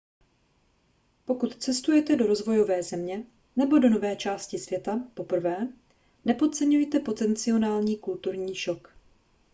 pokud 1.25 1.55
cestujete 1.63 2.15
do 2.15 2.25
rozvojové 2.25 2.83
země 2.83 3.23
nebo 3.55 3.79
do 3.79 3.89
nové 3.89 4.15
části 4.15 4.57
světa 4.59 4.99
poprvé 5.13 5.67
nepodceňujte 6.25 6.99
potenciální 6.99 7.97
kulturní 7.97 8.55
šok 8.55 8.93